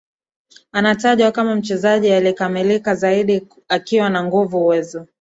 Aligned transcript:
Anatajwa 0.71 1.31
kama 1.31 1.55
mchezaji 1.55 2.11
aliyekamilika 2.11 2.95
zaidi 2.95 3.47
akiwa 3.69 4.09
na 4.09 4.23
nguvu 4.23 4.57
uwezo 4.63 5.05